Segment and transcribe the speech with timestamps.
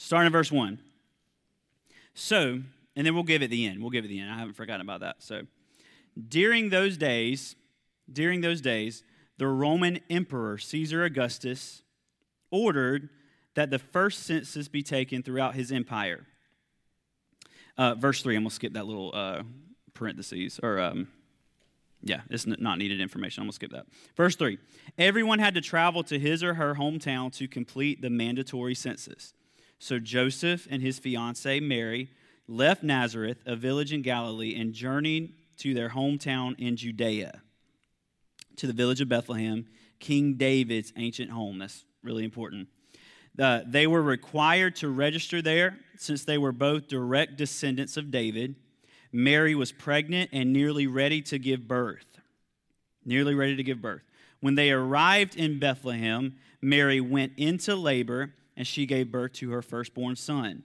[0.00, 0.78] starting in verse 1.
[2.14, 2.60] So,
[2.96, 3.80] and then we'll give it the end.
[3.80, 4.30] We'll give it the end.
[4.30, 5.16] I haven't forgotten about that.
[5.22, 5.42] So,
[6.28, 7.54] during those days,
[8.10, 9.04] during those days,
[9.36, 11.82] the Roman emperor Caesar Augustus
[12.50, 13.10] ordered
[13.54, 16.26] that the first census be taken throughout his empire.
[17.76, 19.42] Uh, verse 3, I'm going to skip that little uh,
[19.94, 21.08] parentheses, or um,
[22.02, 23.42] yeah, it's not needed information.
[23.42, 23.86] I'm going to skip that.
[24.16, 24.58] Verse 3
[24.98, 29.34] Everyone had to travel to his or her hometown to complete the mandatory census.
[29.80, 32.10] So Joseph and his fiancee Mary
[32.46, 37.40] left Nazareth, a village in Galilee, and journeyed to their hometown in Judea,
[38.56, 39.66] to the village of Bethlehem,
[39.98, 41.58] King David's ancient home.
[41.58, 42.68] That's really important.
[43.38, 48.56] Uh, they were required to register there since they were both direct descendants of David.
[49.12, 52.18] Mary was pregnant and nearly ready to give birth.
[53.06, 54.02] Nearly ready to give birth.
[54.40, 59.62] When they arrived in Bethlehem, Mary went into labor and she gave birth to her
[59.62, 60.62] firstborn son.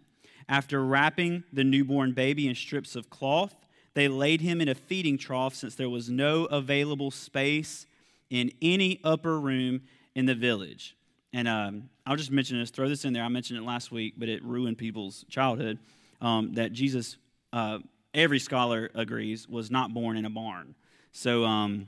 [0.49, 3.55] After wrapping the newborn baby in strips of cloth,
[3.93, 7.85] they laid him in a feeding trough since there was no available space
[8.29, 10.97] in any upper room in the village.
[11.31, 13.23] And um, I'll just mention this, throw this in there.
[13.23, 15.79] I mentioned it last week, but it ruined people's childhood.
[16.19, 17.15] Um, that Jesus,
[17.53, 17.79] uh,
[18.13, 20.75] every scholar agrees, was not born in a barn.
[21.13, 21.87] So, um,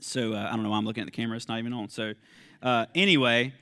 [0.00, 1.36] so uh, I don't know why I'm looking at the camera.
[1.36, 1.90] It's not even on.
[1.90, 2.14] So,
[2.62, 3.52] uh, anyway,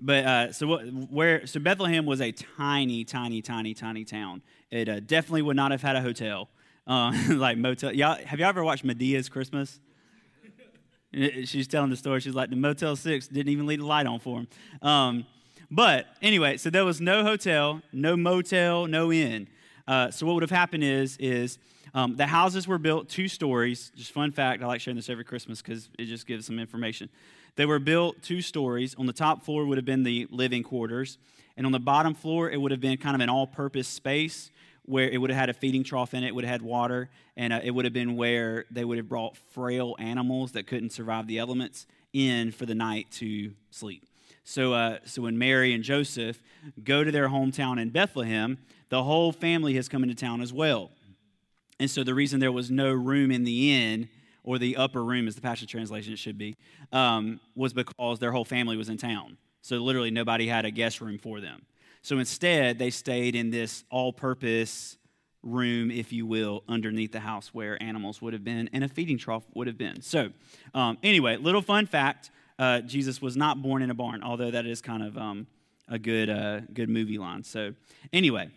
[0.00, 4.42] but uh, so what, where so Bethlehem was a tiny, tiny, tiny, tiny town.
[4.70, 6.48] It uh, definitely would not have had a hotel,
[6.86, 7.92] uh, like motel.
[7.92, 9.80] Y'all, have y'all ever watched Madea's Christmas?
[11.44, 12.20] She's telling the story.
[12.20, 14.48] She's like, the Motel Six didn't even leave the light on for him.
[14.82, 15.26] Um,
[15.70, 19.48] but anyway, so there was no hotel, no motel, no inn.
[19.88, 21.58] Uh, so what would have happened is is
[21.94, 23.90] um, the houses were built two stories.
[23.96, 24.62] Just fun fact.
[24.62, 27.08] I like sharing this every Christmas because it just gives some information.
[27.56, 28.94] They were built two stories.
[28.96, 31.18] On the top floor would have been the living quarters,
[31.56, 34.50] and on the bottom floor, it would have been kind of an all purpose space
[34.84, 37.10] where it would have had a feeding trough in it, it would have had water,
[37.36, 40.90] and uh, it would have been where they would have brought frail animals that couldn't
[40.90, 44.04] survive the elements in for the night to sleep.
[44.44, 46.40] So, uh, so when Mary and Joseph
[46.84, 48.58] go to their hometown in Bethlehem,
[48.90, 50.92] the whole family has come into town as well.
[51.80, 54.08] And so the reason there was no room in the inn
[54.46, 56.56] or the upper room, as the Passion Translation it should be,
[56.92, 59.36] um, was because their whole family was in town.
[59.60, 61.66] So literally nobody had a guest room for them.
[62.00, 64.96] So instead, they stayed in this all purpose
[65.42, 69.18] room, if you will, underneath the house where animals would have been and a feeding
[69.18, 70.00] trough would have been.
[70.00, 70.30] So,
[70.72, 74.66] um, anyway, little fun fact uh, Jesus was not born in a barn, although that
[74.66, 75.46] is kind of um,
[75.88, 77.42] a good, uh, good movie line.
[77.42, 77.74] So,
[78.12, 78.48] anyway,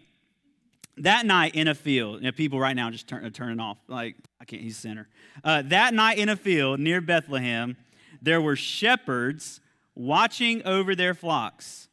[1.00, 3.78] that night in a field, you know, people right now just turn, turning off.
[3.88, 5.08] Like, I can't, he's sinner.
[5.44, 7.78] Uh, that night in a field near Bethlehem,
[8.22, 9.62] there were shepherds
[9.96, 11.88] watching over their flocks.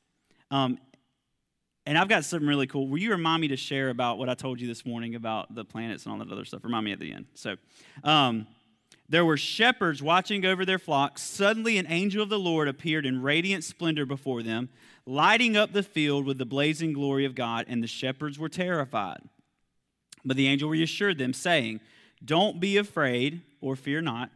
[0.50, 0.78] Um,
[1.86, 2.88] and I've got something really cool.
[2.88, 5.64] Will you remind me to share about what I told you this morning about the
[5.64, 6.64] planets and all that other stuff?
[6.64, 7.26] Remind me at the end.
[7.34, 7.56] So,
[8.02, 8.46] um,
[9.08, 11.22] there were shepherds watching over their flocks.
[11.22, 14.68] Suddenly, an angel of the Lord appeared in radiant splendor before them
[15.06, 19.20] lighting up the field with the blazing glory of God, and the shepherds were terrified.
[20.24, 21.80] But the angel reassured them, saying,
[22.24, 24.30] Don't be afraid or fear not,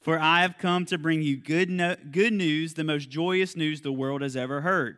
[0.00, 3.82] for I have come to bring you good, no- good news, the most joyous news
[3.82, 4.96] the world has ever heard.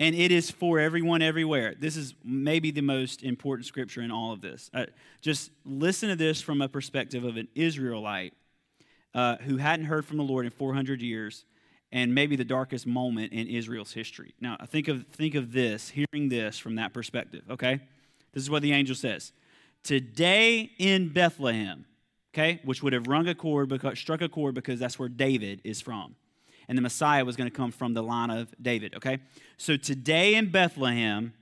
[0.00, 1.74] And it is for everyone everywhere.
[1.78, 4.70] This is maybe the most important scripture in all of this.
[4.72, 4.86] Uh,
[5.20, 8.32] just listen to this from a perspective of an Israelite
[9.14, 11.44] uh, who hadn't heard from the Lord in 400 years
[11.90, 14.34] and maybe the darkest moment in Israel's history.
[14.40, 17.80] Now, think of, think of this, hearing this from that perspective, okay?
[18.32, 19.32] This is what the angel says.
[19.82, 21.86] Today in Bethlehem,
[22.34, 25.60] okay, which would have rung a chord, because, struck a chord because that's where David
[25.64, 26.14] is from.
[26.68, 29.18] And the Messiah was going to come from the line of David, okay?
[29.56, 31.32] So today in Bethlehem,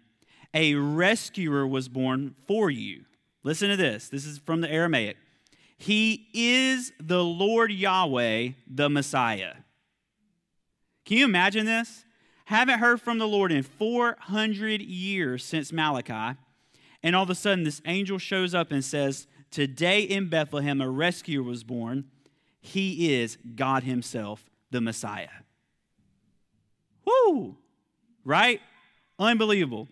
[0.55, 3.05] a rescuer was born for you.
[3.43, 4.09] Listen to this.
[4.09, 5.17] This is from the Aramaic.
[5.77, 9.55] He is the Lord Yahweh, the Messiah.
[11.05, 12.05] Can you imagine this?
[12.47, 16.39] Haven't heard from the Lord in 400 years since Malachi.
[17.03, 20.89] And all of a sudden, this angel shows up and says, Today in Bethlehem, a
[20.89, 22.07] rescuer was born.
[22.61, 25.29] He is God Himself, the Messiah.
[27.05, 27.57] Whoo!
[28.25, 28.61] Right?
[29.19, 29.89] Unbelievable.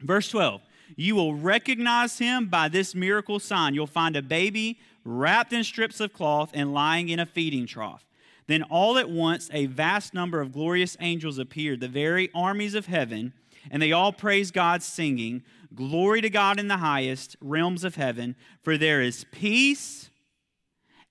[0.00, 0.60] Verse 12
[0.96, 3.74] You will recognize him by this miracle sign.
[3.74, 8.04] You'll find a baby wrapped in strips of cloth and lying in a feeding trough.
[8.46, 12.86] Then all at once a vast number of glorious angels appeared, the very armies of
[12.86, 13.32] heaven,
[13.70, 15.42] and they all praised God, singing,
[15.74, 20.10] Glory to God in the highest realms of heaven, for there is peace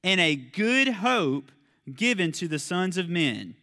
[0.04, 1.52] and a good hope
[1.94, 3.56] given to the sons of men.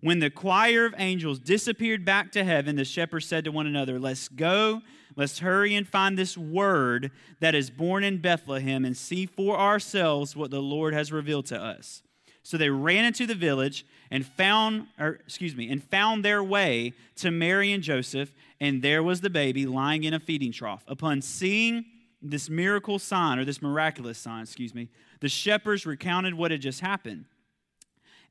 [0.00, 3.98] When the choir of angels disappeared back to heaven, the shepherds said to one another,
[3.98, 4.82] Let's go,
[5.16, 7.10] let's hurry and find this word
[7.40, 11.60] that is born in Bethlehem and see for ourselves what the Lord has revealed to
[11.60, 12.02] us.
[12.42, 16.92] So they ran into the village and found, or excuse me, and found their way
[17.16, 20.84] to Mary and Joseph, and there was the baby lying in a feeding trough.
[20.86, 21.86] Upon seeing
[22.24, 24.88] this miracle sign, or this miraculous sign, excuse me,
[25.20, 27.26] the shepherds recounted what had just happened.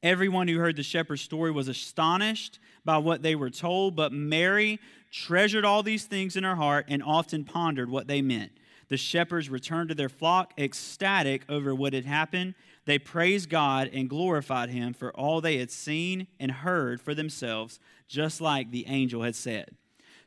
[0.01, 4.80] Everyone who heard the shepherd's story was astonished by what they were told, but Mary
[5.12, 8.51] treasured all these things in her heart and often pondered what they meant.
[8.90, 12.56] The shepherds returned to their flock, ecstatic over what had happened.
[12.86, 17.80] They praised God and glorified Him for all they had seen and heard for themselves,
[18.07, 19.78] just like the angel had said.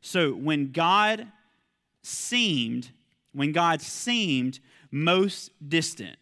[0.00, 1.26] So when God
[2.02, 2.90] seemed,
[3.36, 4.60] when God seemed
[4.90, 6.16] most distant,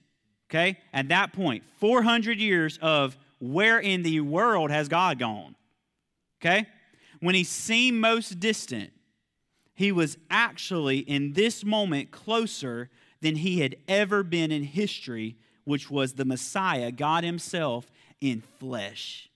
[0.51, 5.55] okay, at that point, 400 years of where in the world has God gone?
[6.43, 6.67] Okay?
[7.21, 8.91] When he seemed most distant,
[9.75, 12.91] he was actually in this moment closer
[13.21, 17.87] than he had ever been in history, which was the Messiah, God Himself
[18.21, 19.31] in flesh.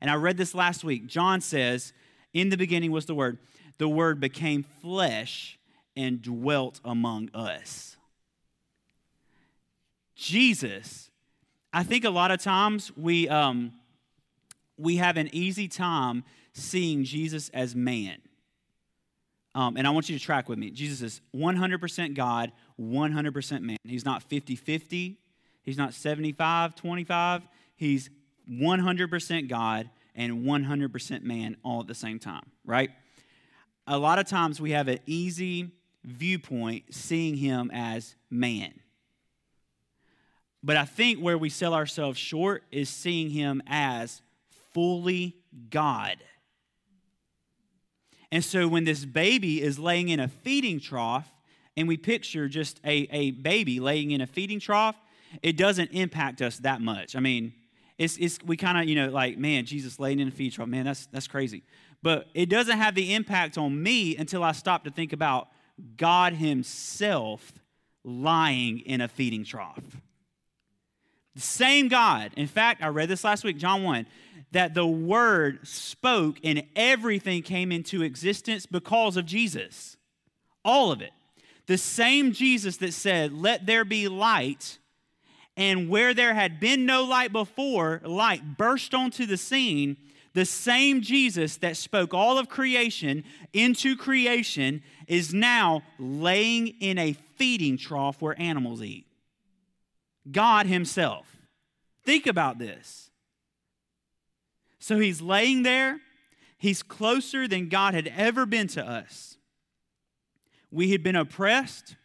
[0.00, 1.06] And I read this last week.
[1.06, 1.92] John says,
[2.32, 3.38] In the beginning was the Word.
[3.76, 5.58] The Word became flesh
[5.96, 7.96] and dwelt among us.
[10.14, 11.10] Jesus
[11.74, 13.72] I think a lot of times we, um,
[14.78, 18.18] we have an easy time seeing Jesus as man.
[19.56, 20.70] Um, and I want you to track with me.
[20.70, 23.76] Jesus is 100% God, 100% man.
[23.82, 25.18] He's not 50 50,
[25.64, 27.42] he's not 75 25.
[27.76, 28.08] He's
[28.48, 32.90] 100% God and 100% man all at the same time, right?
[33.88, 35.72] A lot of times we have an easy
[36.04, 38.74] viewpoint seeing him as man.
[40.62, 44.22] But I think where we sell ourselves short is seeing him as
[44.72, 45.36] fully
[45.70, 46.16] God.
[48.32, 51.30] And so when this baby is laying in a feeding trough,
[51.76, 54.96] and we picture just a, a baby laying in a feeding trough,
[55.42, 57.14] it doesn't impact us that much.
[57.16, 57.52] I mean,
[57.98, 60.68] it's, it's we kind of, you know, like, man, Jesus laying in a feeding trough,
[60.68, 61.62] man, that's, that's crazy.
[62.02, 65.48] But it doesn't have the impact on me until I stop to think about
[65.96, 67.52] God Himself
[68.04, 69.82] lying in a feeding trough.
[71.34, 72.32] The same God.
[72.36, 74.06] In fact, I read this last week, John 1,
[74.52, 79.96] that the Word spoke and everything came into existence because of Jesus.
[80.64, 81.10] All of it.
[81.66, 84.78] The same Jesus that said, Let there be light,
[85.56, 89.96] and where there had been no light before, light burst onto the scene.
[90.34, 97.12] The same Jesus that spoke all of creation into creation is now laying in a
[97.36, 99.06] feeding trough where animals eat.
[100.30, 101.26] God Himself.
[102.04, 103.10] Think about this.
[104.78, 106.00] So he's laying there,
[106.58, 109.38] he's closer than God had ever been to us.
[110.70, 111.96] We had been oppressed.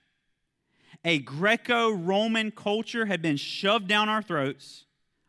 [1.04, 4.86] A Greco Roman culture had been shoved down our throats.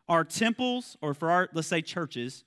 [0.07, 2.43] Our temples, or for our, let's say, churches,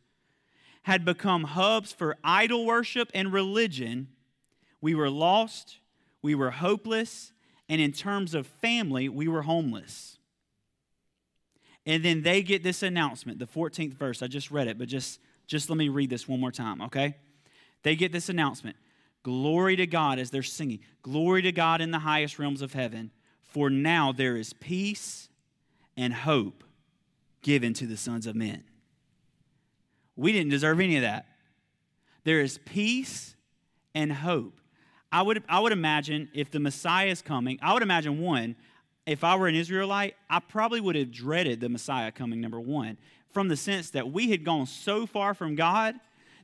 [0.85, 4.09] had become hubs for idol worship and religion.
[4.81, 5.79] We were lost,
[6.23, 7.33] we were hopeless,
[7.69, 10.19] and in terms of family, we were homeless.
[11.87, 14.23] And then they get this announcement, the 14th verse.
[14.23, 17.17] I just read it, but just, just let me read this one more time, okay?
[17.83, 18.77] They get this announcement
[19.23, 20.81] Glory to God as they're singing.
[21.01, 23.11] Glory to God in the highest realms of heaven,
[23.41, 25.31] for now there is peace
[25.97, 26.63] and hope
[27.41, 28.65] given to the sons of men.
[30.17, 31.27] We didn't deserve any of that.
[32.25, 33.35] There is peace
[33.95, 34.61] and hope.
[35.13, 38.57] I would, I would imagine if the Messiah is coming, I would imagine one,
[39.07, 42.97] if I were an Israelite, I probably would have dreaded the Messiah coming, number one,
[43.31, 45.95] from the sense that we had gone so far from God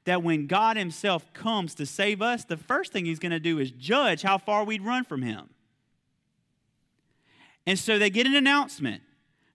[0.04, 3.58] that when God Himself comes to save us, the first thing He's going to do
[3.58, 5.50] is judge how far we'd run from Him.
[7.66, 9.02] And so they get an announcement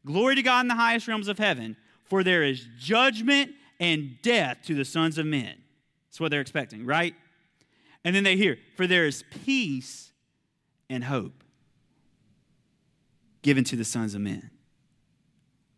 [0.05, 4.60] Glory to God in the highest realms of heaven, for there is judgment and death
[4.65, 5.55] to the sons of men.
[6.08, 7.15] That's what they're expecting, right?
[8.03, 10.12] And then they hear, For there is peace
[10.89, 11.44] and hope
[13.41, 14.50] given to the sons of men.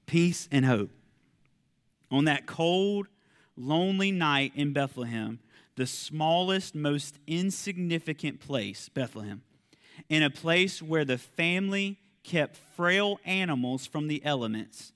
[0.06, 0.89] Peace and hope.
[2.10, 3.08] On that cold,
[3.58, 5.39] lonely night in Bethlehem,
[5.75, 9.42] the smallest, most insignificant place, Bethlehem,
[10.10, 14.94] in a place where the family kept frail animals from the elements,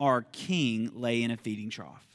[0.00, 2.13] our king lay in a feeding trough.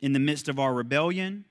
[0.00, 1.44] In the midst of our rebellion,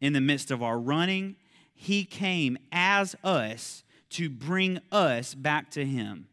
[0.00, 1.36] in the midst of our running,
[1.74, 6.26] he came as us to bring us back to Him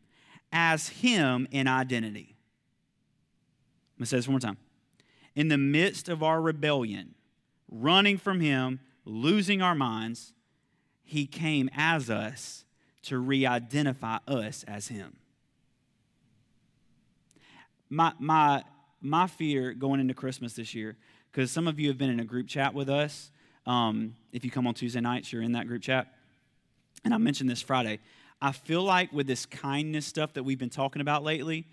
[0.51, 2.35] as Him in identity.
[3.95, 4.57] I'm going to say this one more time.
[5.35, 7.13] In the midst of our rebellion,
[7.69, 10.33] running from Him, losing our minds,
[11.03, 12.65] He came as us
[13.03, 15.17] to re identify us as Him.
[17.89, 18.63] My, my,
[18.99, 20.97] my fear going into Christmas this year,
[21.35, 23.29] because some of you have been in a group chat with us.
[23.65, 26.13] Um, if you come on Tuesday nights, you're in that group chat.
[27.03, 27.99] And I mentioned this Friday.
[28.41, 31.67] I feel like with this kindness stuff that we've been talking about lately,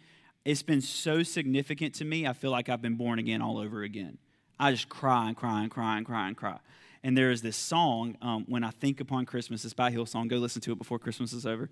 [0.45, 2.27] it's been so significant to me.
[2.27, 4.19] I feel like I've been born again all over again.
[4.59, 6.59] I just cry and cry and cry and cry and cry.
[7.05, 10.27] And there is this song, um, When I Think Upon Christmas, it's by Hillsong.
[10.27, 11.71] Go listen to it before Christmas is over.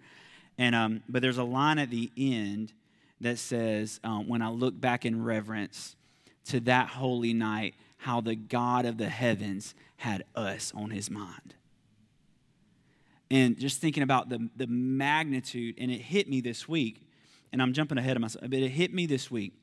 [0.59, 2.73] And, um, but there's a line at the end
[3.20, 5.97] that says, um, When I look back in reverence
[6.47, 11.54] to that holy night, how the God of the heavens had us on his mind.
[13.30, 17.06] And just thinking about the, the magnitude, and it hit me this week
[17.52, 19.54] and I'm jumping ahead of myself, but it hit me this week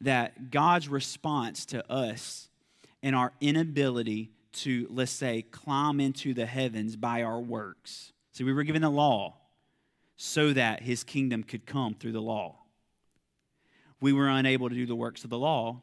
[0.00, 2.48] that God's response to us
[3.02, 8.12] and our inability to, let's say, climb into the heavens by our works.
[8.32, 9.36] See, we were given the law
[10.16, 12.56] so that his kingdom could come through the law.
[14.00, 15.80] We were unable to do the works of the law.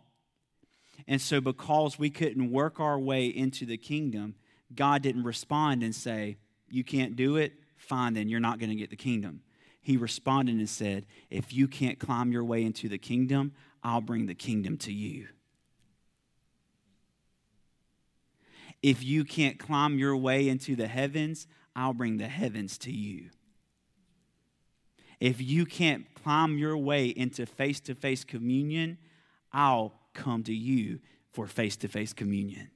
[1.07, 4.35] And so, because we couldn't work our way into the kingdom,
[4.73, 6.37] God didn't respond and say,
[6.69, 7.53] You can't do it?
[7.77, 9.41] Fine, then you're not going to get the kingdom
[9.81, 13.53] he responded and said, If you can't climb your way into the kingdom,
[13.83, 15.27] I'll bring the kingdom to you.
[18.83, 23.29] If you can't climb your way into the heavens, I'll bring the heavens to you.
[25.21, 28.97] If you can't climb your way into face to face communion,
[29.53, 30.99] I'll come to you
[31.31, 32.71] for face to face communion.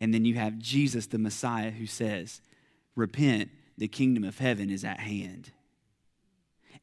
[0.00, 2.40] And then you have Jesus, the Messiah, who says,
[2.94, 5.50] Repent, the kingdom of heaven is at hand.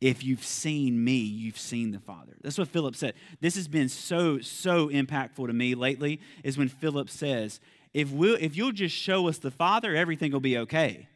[0.02, 2.34] If you've seen me, you've seen the Father.
[2.44, 3.14] That's what Philip said.
[3.40, 7.62] This has been so, so impactful to me lately, is when Philip says,
[7.94, 11.08] if, we'll, if you'll just show us the Father, everything will be okay.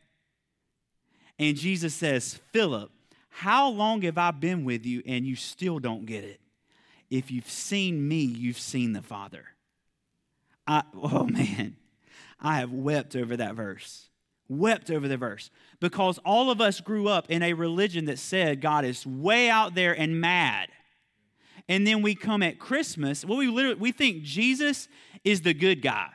[1.37, 2.89] And Jesus says, Philip,
[3.31, 6.39] how long have I been with you and you still don't get it?
[7.09, 9.45] If you've seen me, you've seen the Father.
[10.67, 11.75] I, oh man,
[12.39, 14.09] I have wept over that verse
[14.51, 18.61] wept over the verse because all of us grew up in a religion that said
[18.61, 20.69] God is way out there and mad.
[21.69, 24.89] And then we come at Christmas, well, we literally we think Jesus
[25.23, 26.09] is the good guy.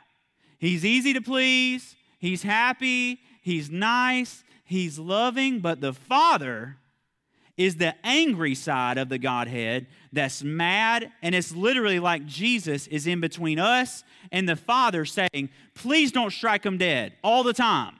[0.59, 6.77] He's easy to please, he's happy, he's nice, he's loving, but the Father
[7.57, 13.07] is the angry side of the Godhead that's mad, and it's literally like Jesus is
[13.07, 17.95] in between us and the Father saying, Please don't strike him dead all the time.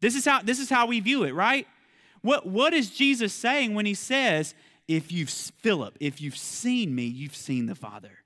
[0.00, 1.66] This is how, this is how we view it, right?
[2.22, 4.54] What, what is Jesus saying when he says,
[4.88, 8.18] if you've, Philip, if you've seen me, you've seen the Father?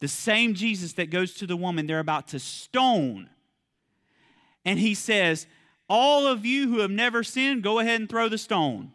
[0.00, 3.28] The same Jesus that goes to the woman they're about to stone.
[4.64, 5.46] And he says,
[5.88, 8.92] All of you who have never sinned, go ahead and throw the stone.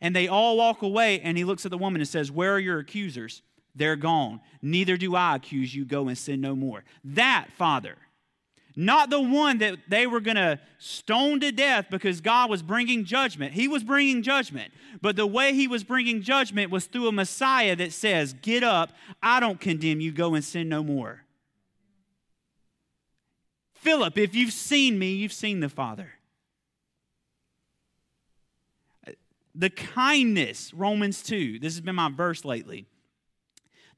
[0.00, 2.58] And they all walk away, and he looks at the woman and says, Where are
[2.58, 3.42] your accusers?
[3.74, 4.40] They're gone.
[4.62, 5.84] Neither do I accuse you.
[5.84, 6.84] Go and sin no more.
[7.04, 7.96] That, Father,
[8.76, 13.04] not the one that they were going to stone to death because God was bringing
[13.04, 13.52] judgment.
[13.52, 14.72] He was bringing judgment.
[15.02, 18.92] But the way he was bringing judgment was through a Messiah that says, Get up,
[19.22, 21.24] I don't condemn you, go and sin no more.
[23.74, 26.12] Philip, if you've seen me, you've seen the Father.
[29.60, 32.86] The kindness, Romans 2, this has been my verse lately.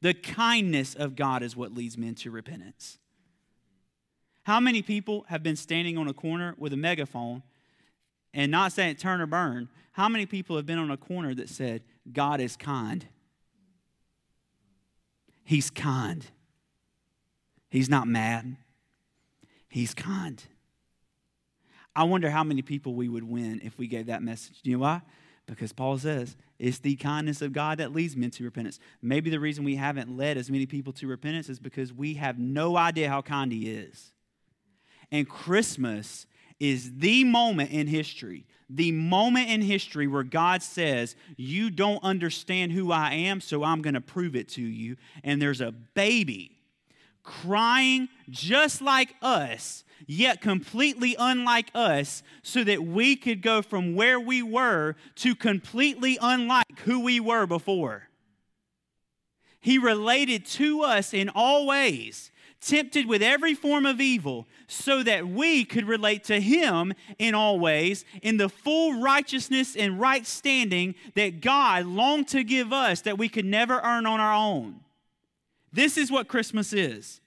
[0.00, 2.98] The kindness of God is what leads men to repentance.
[4.42, 7.44] How many people have been standing on a corner with a megaphone
[8.34, 9.68] and not saying turn or burn?
[9.92, 13.06] How many people have been on a corner that said, God is kind?
[15.44, 16.26] He's kind.
[17.70, 18.56] He's not mad.
[19.68, 20.42] He's kind.
[21.94, 24.56] I wonder how many people we would win if we gave that message.
[24.64, 25.02] You know why?
[25.46, 28.78] Because Paul says it's the kindness of God that leads men to repentance.
[29.00, 32.38] Maybe the reason we haven't led as many people to repentance is because we have
[32.38, 34.12] no idea how kind He is.
[35.10, 36.26] And Christmas
[36.58, 42.72] is the moment in history, the moment in history where God says, You don't understand
[42.72, 44.96] who I am, so I'm going to prove it to you.
[45.24, 46.56] And there's a baby
[47.22, 54.18] crying just like us, yet completely unlike us, so that we could go from where
[54.18, 58.08] we were to completely unlike who we were before.
[59.60, 62.32] He related to us in all ways
[62.62, 67.58] tempted with every form of evil, so that we could relate to him in all
[67.58, 73.18] ways, in the full righteousness and right standing that God longed to give us that
[73.18, 74.80] we could never earn on our own.
[75.72, 77.20] This is what Christmas is.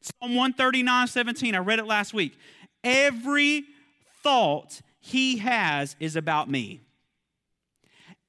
[0.00, 2.38] Psalm 139, 17, I read it last week.
[2.84, 3.64] Every
[4.22, 6.80] thought he has is about me.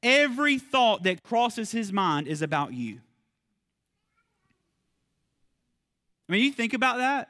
[0.01, 2.99] Every thought that crosses his mind is about you.
[6.27, 7.27] I mean, you think about that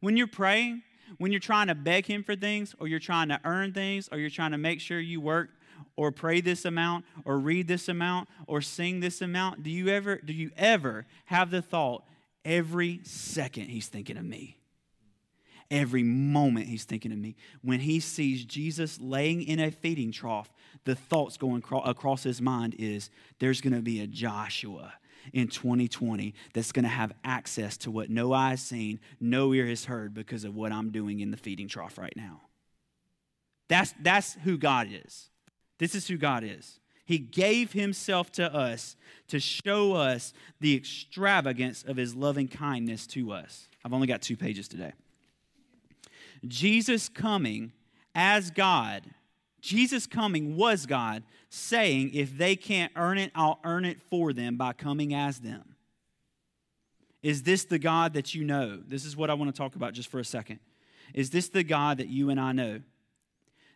[0.00, 0.82] when you're praying,
[1.18, 4.18] when you're trying to beg him for things, or you're trying to earn things, or
[4.18, 5.50] you're trying to make sure you work
[5.96, 10.16] or pray this amount or read this amount or sing this amount do you ever
[10.16, 12.04] do you ever have the thought
[12.44, 14.58] every second he's thinking of me.
[15.70, 17.36] Every moment he's thinking of me.
[17.62, 20.52] When he sees jesus laying in a feeding trough
[20.84, 24.94] the thoughts going across his mind is there's going to be a joshua
[25.32, 29.66] in 2020 that's going to have access to what no eye has seen no ear
[29.66, 32.40] has heard because of what i'm doing in the feeding trough right now.
[33.68, 35.30] That's, that's who god is.
[35.82, 36.78] This is who God is.
[37.04, 38.96] He gave himself to us
[39.28, 43.68] to show us the extravagance of his loving kindness to us.
[43.84, 44.92] I've only got two pages today.
[46.46, 47.72] Jesus coming
[48.14, 49.02] as God,
[49.60, 54.56] Jesus coming was God, saying, If they can't earn it, I'll earn it for them
[54.56, 55.76] by coming as them.
[57.22, 58.80] Is this the God that you know?
[58.86, 60.58] This is what I want to talk about just for a second.
[61.14, 62.80] Is this the God that you and I know?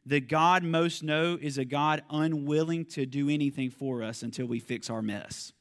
[0.06, 4.60] The God most know is a God unwilling to do anything for us until we
[4.60, 5.52] fix our mess.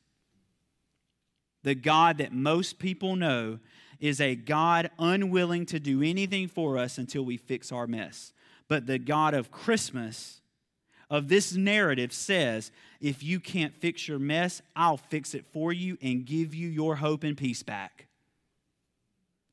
[1.63, 3.57] The God that most people know
[3.99, 8.33] is a God unwilling to do anything for us until we fix our mess.
[8.67, 10.41] But the God of Christmas,
[11.09, 12.71] of this narrative, says,
[13.01, 16.97] if you can't fix your mess, I'll fix it for you and give you your
[16.97, 18.05] hope and peace back.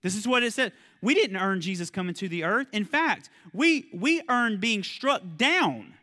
[0.02, 0.72] This is what it said.
[1.02, 2.68] We didn't earn Jesus coming to the earth.
[2.72, 5.94] In fact, we, we earned being struck down.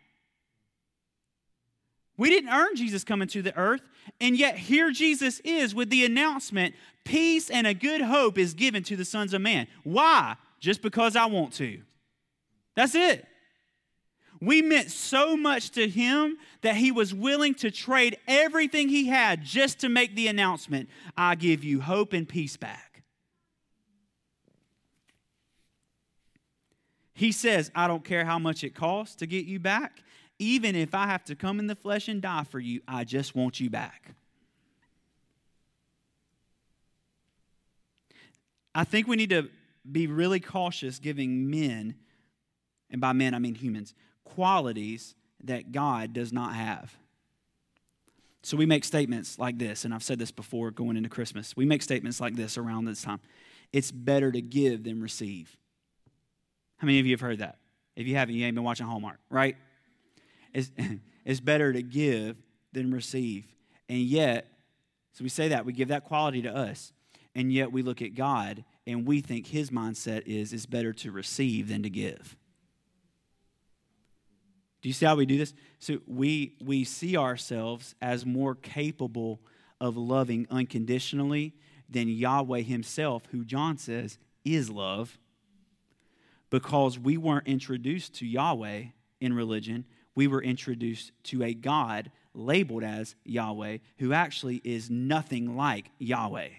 [2.18, 3.82] We didn't earn Jesus coming to the earth,
[4.20, 6.76] and yet here Jesus is with the announcement
[7.06, 9.68] peace and a good hope is given to the sons of man.
[9.84, 10.36] Why?
[10.60, 11.80] Just because I want to.
[12.76, 13.26] That's it.
[14.42, 19.44] We meant so much to him that he was willing to trade everything he had
[19.44, 22.89] just to make the announcement I give you hope and peace back.
[27.20, 30.04] He says, I don't care how much it costs to get you back.
[30.40, 33.36] Even if I have to come in the flesh and die for you, I just
[33.36, 34.16] want you back.
[38.74, 39.50] I think we need to
[39.92, 41.96] be really cautious giving men,
[42.90, 46.96] and by men I mean humans, qualities that God does not have.
[48.44, 51.54] So we make statements like this, and I've said this before going into Christmas.
[51.54, 53.20] We make statements like this around this time.
[53.74, 55.59] It's better to give than receive.
[56.80, 57.60] How many of you have heard that?
[57.96, 59.58] If you haven't, you ain't been watching Hallmark, right?
[60.54, 60.72] It's,
[61.26, 62.38] it's better to give
[62.72, 63.46] than receive.
[63.88, 64.48] And yet,
[65.14, 66.94] so we say that, we give that quality to us.
[67.36, 71.12] And yet we look at God and we think his mindset is it's better to
[71.12, 72.38] receive than to give.
[74.82, 75.54] Do you see how we do this?
[75.80, 79.42] So we we see ourselves as more capable
[79.82, 81.54] of loving unconditionally
[81.90, 85.20] than Yahweh himself, who John says is love
[86.50, 88.86] because we weren't introduced to Yahweh
[89.22, 89.86] in religion.
[90.16, 96.50] We were introduced to a God labeled as Yahweh who actually is nothing like Yahweh.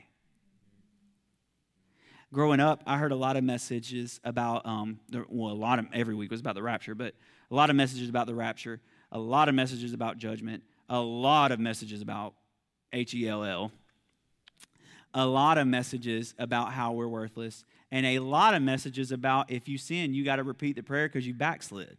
[2.33, 6.15] Growing up, I heard a lot of messages about, um, well, a lot of, every
[6.15, 7.15] week was about the rapture, but
[7.51, 11.51] a lot of messages about the rapture, a lot of messages about judgment, a lot
[11.51, 12.35] of messages about
[12.93, 13.73] H E L L,
[15.13, 19.69] a lot of messages about how we're worthless, and a lot of messages about if
[19.69, 21.97] you sin, you got to repeat the prayer because you backslid.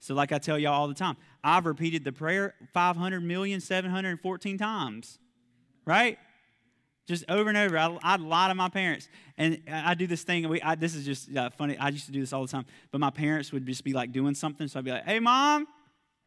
[0.00, 5.18] So, like I tell y'all all the time, I've repeated the prayer 500,714 times,
[5.84, 6.18] right?
[7.06, 7.78] Just over and over.
[7.78, 9.08] I, I lie to my parents.
[9.38, 10.46] And I do this thing.
[10.48, 11.78] We, I, this is just uh, funny.
[11.78, 12.66] I used to do this all the time.
[12.90, 14.68] But my parents would just be like doing something.
[14.68, 15.66] So I'd be like, hey, mom.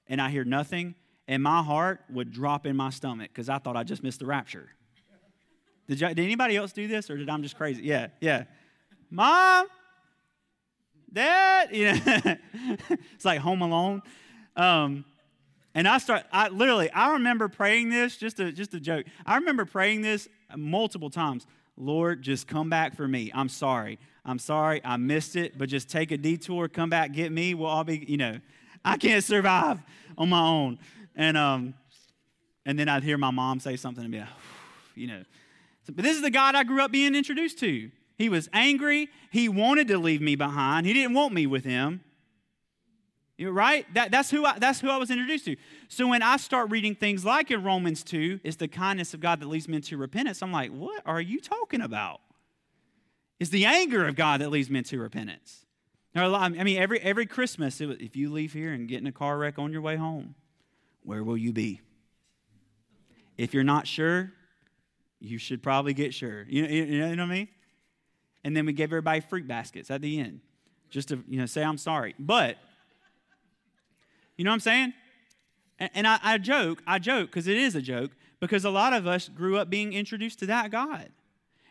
[0.08, 0.96] And I hear nothing.
[1.28, 4.26] And my heart would drop in my stomach because I thought I just missed the
[4.26, 4.70] rapture.
[5.88, 7.84] Did, you, did anybody else do this or did I'm just crazy?
[7.84, 8.46] Yeah, yeah.
[9.14, 9.68] Mom,
[11.12, 12.38] Dad, you know,
[13.14, 14.02] it's like Home Alone.
[14.56, 15.04] Um,
[15.76, 19.06] and I start, I literally, I remember praying this, just a, just a joke.
[19.26, 21.46] I remember praying this multiple times.
[21.76, 23.32] Lord, just come back for me.
[23.34, 24.00] I'm sorry.
[24.24, 24.82] I'm sorry.
[24.86, 27.54] I missed it, but just take a detour, come back, get me.
[27.54, 28.40] We'll all be, you know,
[28.86, 29.82] I can't survive
[30.18, 30.80] on my own.
[31.18, 31.74] And, um,
[32.66, 34.30] and then I'd hear my mom say something and be like,
[34.96, 35.24] you know.
[35.88, 37.92] but this is the God I grew up being introduced to.
[38.22, 39.10] He was angry.
[39.32, 40.86] He wanted to leave me behind.
[40.86, 42.02] He didn't want me with him.
[43.40, 43.92] right?
[43.96, 45.56] That, that's, who I, that's who I was introduced to.
[45.88, 49.40] So when I start reading things like in Romans 2, it's the kindness of God
[49.40, 50.44] that leads men to repentance.
[50.44, 52.22] I'm like, what are you talking about?
[53.40, 55.66] It's the anger of God that leads men to repentance.
[56.14, 59.58] I mean, every, every Christmas, if you leave here and get in a car wreck
[59.58, 60.36] on your way home,
[61.02, 61.82] where will you be?
[63.36, 64.32] If you're not sure,
[65.20, 66.46] you should probably get sure.
[66.48, 67.48] You you know what I mean?
[68.44, 70.42] And then we gave everybody fruit baskets at the end,
[70.90, 72.16] just to you know say I'm sorry.
[72.18, 72.58] But
[74.38, 74.94] you know what I'm saying?
[75.80, 78.94] And, and I, I joke, I joke because it is a joke because a lot
[78.94, 81.10] of us grew up being introduced to that God.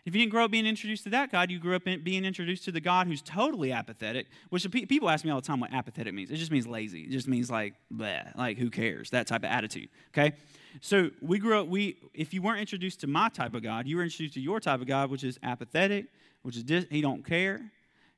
[0.07, 2.65] If you didn't grow up being introduced to that God, you grew up being introduced
[2.65, 6.15] to the God who's totally apathetic, which people ask me all the time what apathetic
[6.15, 6.31] means.
[6.31, 7.03] It just means lazy.
[7.03, 9.11] It just means like, bleh, like who cares?
[9.11, 10.37] That type of attitude, okay?
[10.81, 13.97] So we grew up, we, if you weren't introduced to my type of God, you
[13.97, 16.07] were introduced to your type of God, which is apathetic,
[16.43, 17.61] which is dis, he don't care,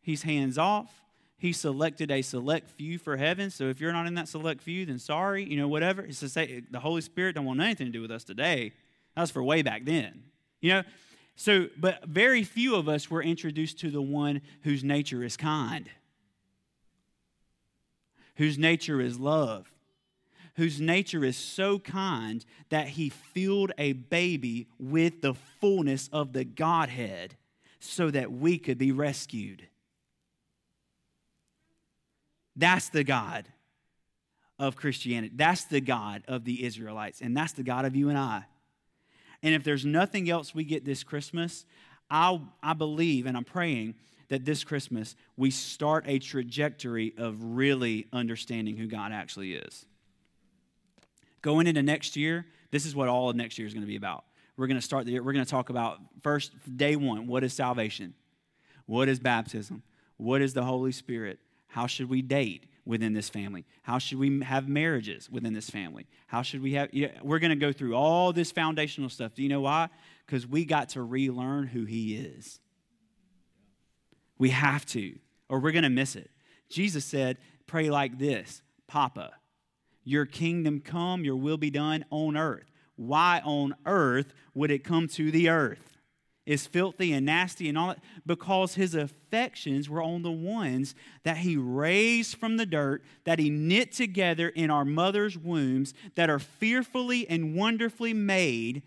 [0.01, 1.03] he's hands off,
[1.39, 3.51] he selected a select few for heaven.
[3.51, 6.03] So if you're not in that select few, then sorry, you know, whatever.
[6.03, 8.73] It's to say the Holy Spirit don't want anything to do with us today.
[9.17, 10.23] That was for way back then.
[10.61, 10.83] You know,
[11.35, 15.91] so, but very few of us were introduced to the one whose nature is kind,
[18.37, 19.73] whose nature is love,
[20.55, 26.45] whose nature is so kind that he filled a baby with the fullness of the
[26.45, 27.35] Godhead
[27.85, 29.67] so that we could be rescued.
[32.55, 33.49] That's the God
[34.59, 35.33] of Christianity.
[35.35, 37.21] That's the God of the Israelites.
[37.21, 38.45] And that's the God of you and I.
[39.43, 41.67] And if there's nothing else we get this Christmas,
[42.09, 43.97] i I believe and I'm praying
[44.29, 49.87] that this Christmas we start a trajectory of really understanding who God actually is.
[51.41, 53.97] Going into next year, this is what all of next year is going to be
[53.97, 54.25] about.
[54.57, 57.53] We're going to start the we're going to talk about first day one what is
[57.53, 58.15] salvation?
[58.87, 59.83] What is baptism?
[60.17, 61.39] What is the Holy Spirit?
[61.69, 62.67] How should we date?
[62.85, 63.65] within this family?
[63.83, 66.07] How should we have marriages within this family?
[66.27, 66.91] How should we have?
[67.23, 69.35] we're going to go through all this foundational stuff.
[69.35, 69.89] Do you know why?
[70.27, 72.59] Because we got to relearn who He is.
[74.39, 75.17] We have to,
[75.49, 76.31] or we're going to miss it.
[76.69, 79.33] Jesus said, Pray like this Papa,
[80.05, 82.72] your kingdom come, your will be done on earth.
[82.97, 85.93] Why on earth would it come to the earth?
[86.45, 91.39] It's filthy and nasty and all that because his affections were on the ones that
[91.39, 96.41] he raised from the dirt, that he knit together in our mother's wombs, that are
[96.41, 98.83] fearfully and wonderfully made,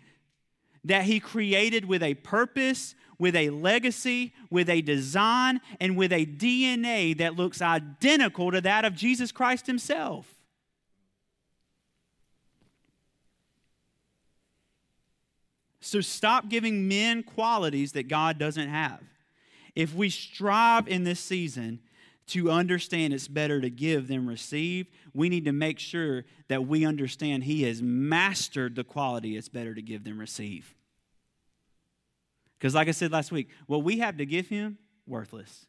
[0.84, 6.26] that he created with a purpose, with a legacy, with a design, and with a
[6.26, 10.35] DNA that looks identical to that of Jesus Christ himself.
[15.86, 19.00] So stop giving men qualities that God doesn't have.
[19.76, 21.78] If we strive in this season
[22.28, 26.84] to understand it's better to give than receive, we need to make sure that we
[26.84, 30.74] understand He has mastered the quality it's better to give than receive.
[32.58, 35.66] Because, like I said last week, what we have to give Him, worthless.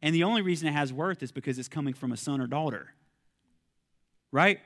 [0.00, 2.46] And the only reason it has worth is because it's coming from a son or
[2.46, 2.94] daughter.
[4.32, 4.60] Right?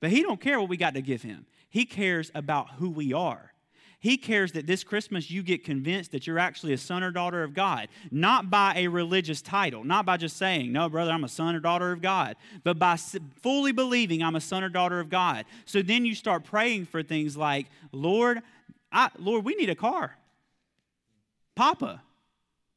[0.00, 3.12] But He don't care what we got to give Him, He cares about who we
[3.12, 3.52] are.
[3.98, 7.42] He cares that this Christmas you get convinced that you're actually a son or daughter
[7.42, 11.28] of God, not by a religious title, not by just saying, No, brother, I'm a
[11.28, 15.08] son or daughter of God, but by fully believing I'm a son or daughter of
[15.08, 15.46] God.
[15.64, 18.42] So then you start praying for things like, Lord,
[18.92, 20.16] I, Lord, we need a car.
[21.54, 22.02] Papa.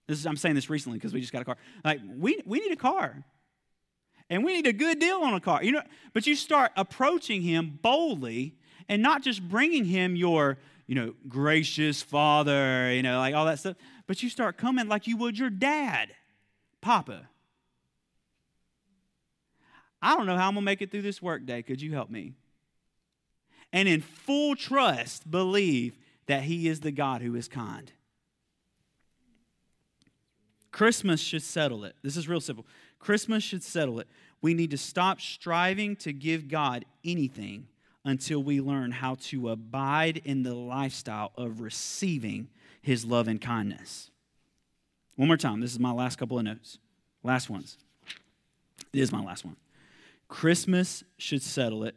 [0.07, 1.57] Is, I'm saying this recently because we just got a car.
[1.85, 3.23] Like, we, we need a car
[4.29, 5.63] and we need a good deal on a car.
[5.63, 8.55] You know, but you start approaching him boldly
[8.87, 10.57] and not just bringing him your
[10.89, 13.77] you know, gracious father, you know, like all that stuff.
[14.07, 16.09] But you start coming like you would your dad,
[16.81, 17.29] Papa.
[20.01, 21.61] I don't know how I'm going to make it through this workday.
[21.61, 22.33] Could you help me?
[23.71, 27.91] And in full trust, believe that He is the God who is kind.
[30.71, 31.97] Christmas should settle it.
[32.01, 32.65] This is real simple.
[32.97, 34.07] Christmas should settle it.
[34.41, 37.67] We need to stop striving to give God anything
[38.05, 42.47] until we learn how to abide in the lifestyle of receiving
[42.81, 44.09] his love and kindness.
[45.15, 45.59] One more time.
[45.59, 46.79] This is my last couple of notes.
[47.23, 47.77] Last ones.
[48.93, 49.57] It is my last one.
[50.29, 51.95] Christmas should settle it.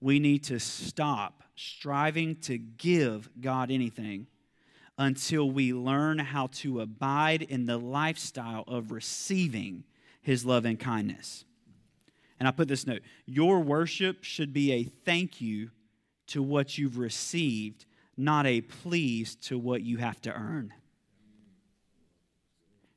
[0.00, 4.26] We need to stop striving to give God anything
[4.98, 9.84] until we learn how to abide in the lifestyle of receiving
[10.20, 11.44] his love and kindness.
[12.38, 15.70] And I put this note Your worship should be a thank you
[16.28, 20.72] to what you've received, not a please to what you have to earn.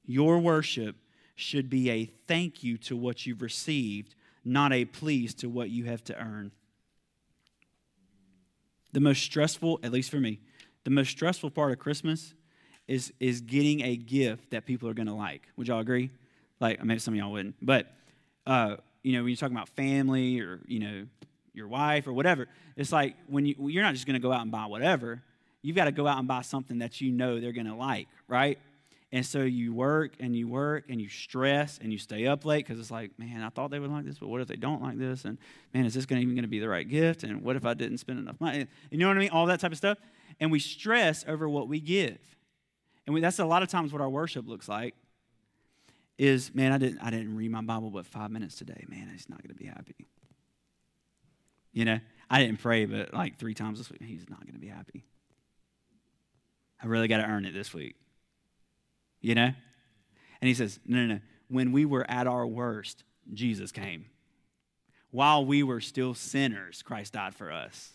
[0.05, 0.95] Your worship
[1.35, 5.83] should be a thank you to what you've received, not a please to what you
[5.85, 6.51] have to earn.
[8.93, 10.39] The most stressful, at least for me,
[10.85, 12.33] the most stressful part of Christmas
[12.87, 15.47] is, is getting a gift that people are going to like.
[15.57, 16.09] Would y'all agree?
[16.59, 17.55] Like, I mean, some of y'all wouldn't.
[17.61, 17.93] But,
[18.47, 21.05] uh, you know, when you're talking about family or, you know,
[21.53, 24.41] your wife or whatever, it's like when you, you're not just going to go out
[24.41, 25.23] and buy whatever.
[25.61, 28.09] You've got to go out and buy something that you know they're going to like,
[28.27, 28.59] right?
[29.13, 32.65] And so you work and you work and you stress and you stay up late
[32.67, 34.81] because it's like, man, I thought they would like this, but what if they don't
[34.81, 35.23] like this?
[35.23, 35.37] And
[35.73, 37.23] man, is this gonna, even going to be the right gift?
[37.23, 38.67] And what if I didn't spend enough money?
[38.91, 39.29] You know what I mean?
[39.29, 39.99] All that type of stuff.
[40.41, 42.17] And we stress over what we give.
[43.05, 44.95] And we, that's a lot of times what our worship looks like.
[46.17, 48.85] Is man, I didn't I didn't read my Bible but five minutes today.
[48.87, 50.07] Man, he's not going to be happy.
[51.73, 51.99] You know,
[52.29, 54.01] I didn't pray but like three times this week.
[54.01, 55.05] He's not going to be happy.
[56.81, 57.95] I really got to earn it this week
[59.21, 59.51] you know?
[60.41, 61.19] And he says, no, no, no.
[61.49, 63.03] When we were at our worst,
[63.33, 64.05] Jesus came.
[65.11, 67.91] While we were still sinners, Christ died for us.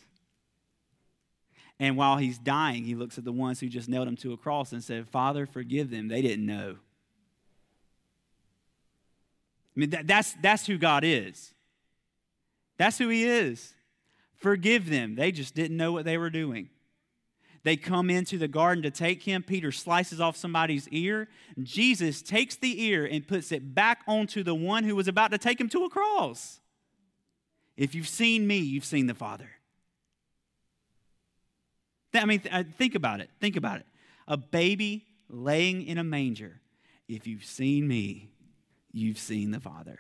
[1.78, 4.36] And while he's dying, he looks at the ones who just nailed him to a
[4.36, 6.08] cross and said, Father, forgive them.
[6.08, 6.76] They didn't know.
[9.76, 11.54] I mean, that, that's, that's who God is.
[12.76, 13.74] That's who he is.
[14.36, 15.14] Forgive them.
[15.14, 16.68] They just didn't know what they were doing.
[17.64, 19.42] They come into the garden to take him.
[19.42, 21.28] Peter slices off somebody's ear.
[21.62, 25.38] Jesus takes the ear and puts it back onto the one who was about to
[25.38, 26.58] take him to a cross.
[27.76, 29.48] If you've seen me, you've seen the Father.
[32.14, 33.30] I mean, uh, think about it.
[33.40, 33.86] Think about it.
[34.28, 36.60] A baby laying in a manger.
[37.08, 38.30] If you've seen me,
[38.92, 39.98] you've seen the Father.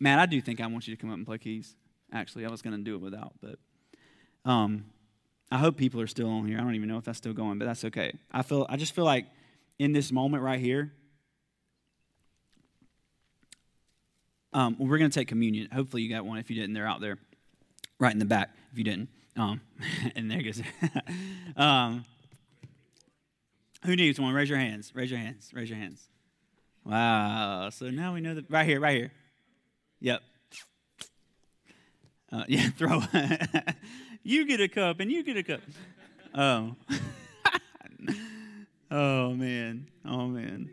[0.00, 1.76] Matt, I do think I want you to come up and play keys.
[2.12, 3.58] Actually, I was going to do it without, but
[4.44, 4.84] um,
[5.50, 6.58] I hope people are still on here.
[6.58, 8.12] I don't even know if that's still going, but that's okay.
[8.30, 9.26] I feel I just feel like
[9.78, 10.92] in this moment right here,
[14.52, 15.68] um, we're going to take communion.
[15.72, 16.38] Hopefully, you got one.
[16.38, 17.18] If you didn't, they're out there,
[17.98, 18.50] right in the back.
[18.72, 19.60] If you didn't, um,
[20.16, 20.62] and there goes.
[21.56, 22.04] um,
[23.84, 24.34] who needs one?
[24.34, 24.92] Raise your hands.
[24.94, 25.50] Raise your hands.
[25.52, 26.08] Raise your hands.
[26.84, 27.70] Wow.
[27.70, 29.12] So now we know that right here, right here.
[30.00, 30.22] Yep.
[32.32, 33.02] Uh, yeah, throw.
[34.22, 35.60] you get a cup and you get a cup.
[36.34, 36.74] Oh.
[38.90, 39.88] oh, man.
[40.04, 40.70] Oh, man.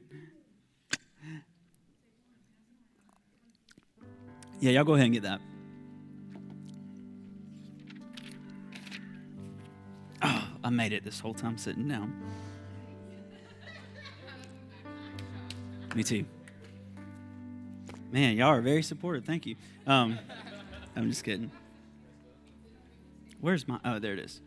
[4.59, 5.41] Yeah, y'all go ahead and get that.
[10.21, 12.13] Oh, I made it this whole time sitting down.
[15.95, 16.25] Me too.
[18.11, 19.25] Man, y'all are very supportive.
[19.25, 19.55] Thank you.
[19.85, 20.19] Um,
[20.95, 21.51] I'm just kidding.
[23.41, 23.79] Where's my?
[23.83, 24.41] Oh, there it is.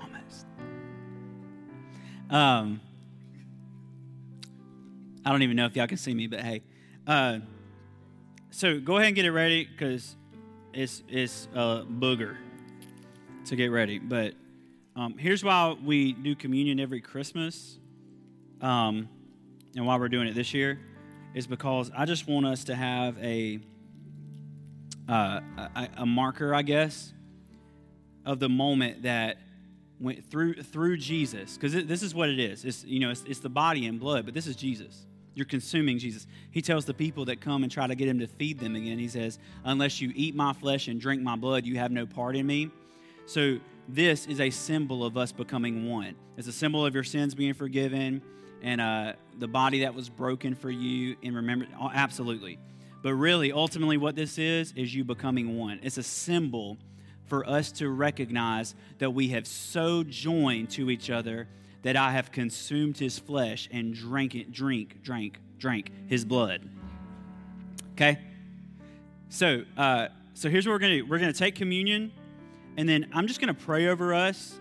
[0.00, 0.46] Almost.
[2.30, 2.80] Um,
[5.24, 6.62] I don't even know if y'all can see me, but hey.
[7.06, 7.38] Uh,
[8.50, 10.16] so go ahead and get it ready because
[10.72, 12.36] it's it's a booger
[13.46, 13.98] to get ready.
[13.98, 14.34] But
[14.98, 17.78] um, here's why we do communion every Christmas
[18.60, 19.08] um,
[19.76, 20.80] and why we're doing it this year
[21.34, 23.60] is because I just want us to have a,
[25.08, 27.12] uh, a, a marker, I guess,
[28.26, 29.36] of the moment that
[30.00, 32.64] went through through Jesus, because this is what it is.
[32.64, 35.06] It's you know it's, it's the body and blood, but this is Jesus.
[35.34, 36.26] You're consuming Jesus.
[36.50, 38.98] He tells the people that come and try to get him to feed them again.
[38.98, 42.34] He says, "Unless you eat my flesh and drink my blood, you have no part
[42.34, 42.72] in me."
[43.26, 43.58] So
[43.88, 46.14] this is a symbol of us becoming one.
[46.36, 48.22] It's a symbol of your sins being forgiven
[48.62, 52.58] and uh, the body that was broken for you and remember oh, absolutely.
[53.02, 55.80] But really ultimately what this is is you becoming one.
[55.82, 56.76] It's a symbol
[57.24, 61.48] for us to recognize that we have so joined to each other
[61.82, 66.68] that i have consumed his flesh and drank it drink drank drank his blood.
[67.92, 68.18] Okay?
[69.30, 71.06] So uh, so here's what we're gonna do.
[71.06, 72.12] We're gonna take communion
[72.76, 74.58] and then i'm just gonna pray over us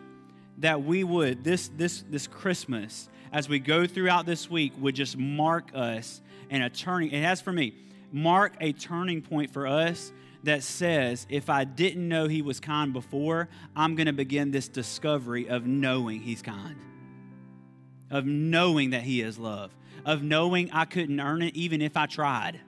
[0.60, 5.18] that we would this this this christmas as we go throughout this week would just
[5.18, 7.74] mark us and a turning it has for me
[8.12, 10.12] mark a turning point for us
[10.44, 14.68] that says if i didn't know he was kind before i'm going to begin this
[14.68, 16.78] discovery of knowing he's kind.
[18.10, 19.76] Of knowing that he is love.
[20.06, 22.62] Of knowing i couldn't earn it even if i tried.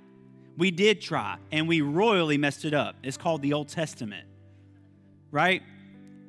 [0.58, 2.97] We did try and we royally messed it up.
[3.02, 4.28] It's called the old testament
[5.32, 5.62] right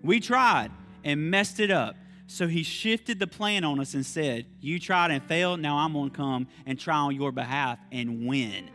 [0.03, 0.71] we tried
[1.05, 1.97] and messed it up
[2.31, 5.93] so he shifted the plan on us and said, You tried and failed, now I'm
[5.93, 8.71] going to come and try on your behalf and win.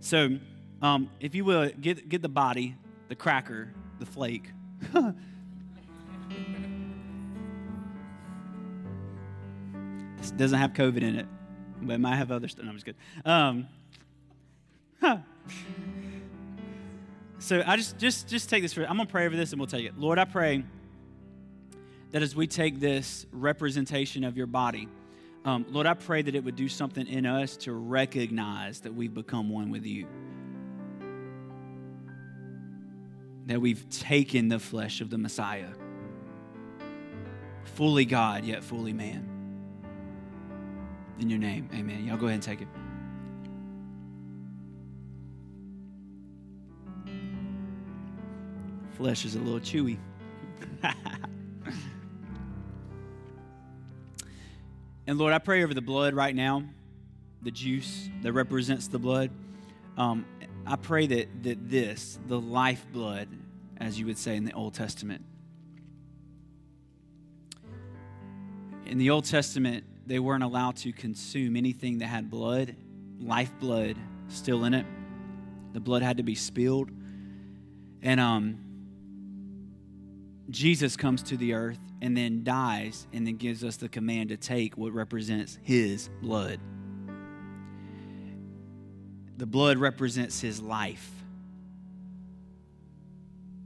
[0.00, 0.38] So,
[0.80, 2.74] um, if you will, get, get the body,
[3.08, 4.50] the cracker, the flake.
[10.16, 11.26] This doesn't have COVID in it,
[11.80, 12.64] but it might have other stuff.
[12.64, 13.00] No, I'm just kidding.
[13.24, 13.68] Um,
[15.00, 15.18] huh.
[17.40, 18.82] So I just just just take this for.
[18.82, 19.98] I'm gonna pray over this and we'll take it.
[19.98, 20.64] Lord, I pray
[22.10, 24.88] that as we take this representation of your body,
[25.44, 29.14] um, Lord, I pray that it would do something in us to recognize that we've
[29.14, 30.06] become one with you.
[33.46, 35.70] That we've taken the flesh of the Messiah,
[37.64, 39.26] fully God, yet fully man.
[41.20, 42.04] In your name, amen.
[42.04, 42.68] Y'all go ahead and take it.
[48.98, 49.96] Flesh is a little chewy.
[55.06, 56.64] And Lord, I pray over the blood right now,
[57.40, 59.30] the juice that represents the blood.
[59.96, 60.26] Um,
[60.66, 63.28] I pray that, that this, the life blood,
[63.78, 65.24] as you would say in the Old Testament,
[68.84, 72.76] in the Old Testament, they weren't allowed to consume anything that had blood,
[73.18, 73.96] life blood
[74.28, 74.84] still in it.
[75.72, 76.90] The blood had to be spilled.
[78.02, 78.67] And um,
[80.50, 84.36] Jesus comes to the earth and then dies and then gives us the command to
[84.36, 86.58] take what represents his blood.
[89.36, 91.10] The blood represents his life.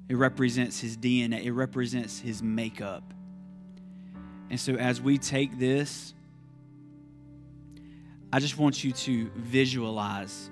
[0.09, 1.45] It represents his DNA.
[1.45, 3.15] It represents his makeup.
[4.51, 6.13] And so as we take this,
[8.33, 10.51] I just want you to visualize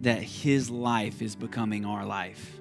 [0.00, 2.60] that his life is becoming our life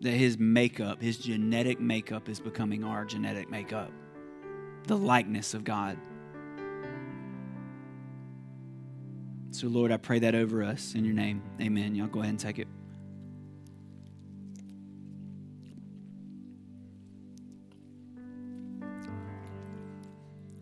[0.00, 3.90] that his makeup, his genetic makeup, is becoming our genetic makeup,
[4.86, 5.98] the likeness of God.
[9.50, 11.42] So, Lord, I pray that over us in your name.
[11.62, 11.94] Amen.
[11.94, 12.68] Y'all go ahead and take it.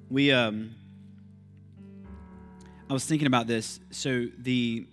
[0.08, 0.76] We, um,
[2.88, 3.80] I was thinking about this.
[3.90, 4.86] So, the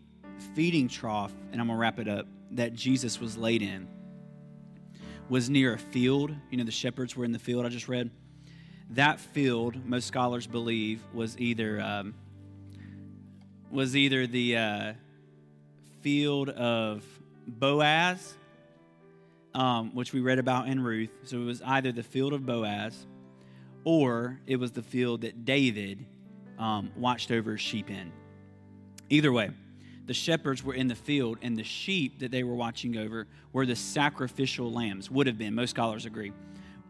[0.56, 3.88] feeding trough, and I'm going to wrap it up, that Jesus was laid in
[5.32, 6.36] was near a field.
[6.50, 8.12] You know, the shepherds were in the field I just read.
[8.90, 12.14] That field, most scholars believe, was either um,
[13.72, 14.94] was either the uh,
[16.02, 17.06] field of
[17.48, 18.36] Boaz,
[19.54, 21.12] um, which we read about in Ruth.
[21.24, 23.08] So it was either the field of Boaz,
[23.86, 26.06] or it was the field that David
[26.60, 28.12] um, watched over sheep in.
[29.10, 29.52] Either way,
[30.12, 33.66] the shepherds were in the field, and the sheep that they were watching over were
[33.66, 36.34] the sacrificial lambs, would have been, most scholars agree,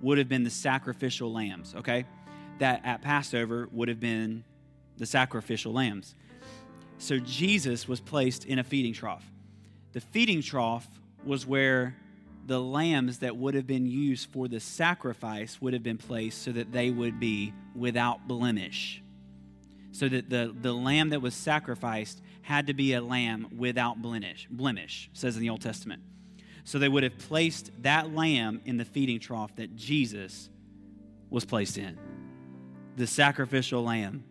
[0.02, 2.04] would have been the sacrificial lambs, okay?
[2.58, 4.44] That at Passover would have been
[4.98, 6.16] the sacrificial lambs.
[6.98, 9.32] So Jesus was placed in a feeding trough.
[9.94, 10.88] The feeding trough
[11.24, 11.96] was where
[12.48, 16.52] the lambs that would have been used for the sacrifice would have been placed so
[16.54, 19.01] that they would be without blemish.
[19.92, 24.48] So that the, the lamb that was sacrificed had to be a lamb without blemish,
[24.50, 26.02] blemish, says in the Old Testament.
[26.64, 30.50] So they would have placed that lamb in the feeding trough that Jesus
[31.30, 31.98] was placed in,
[32.98, 34.24] the sacrificial lamb.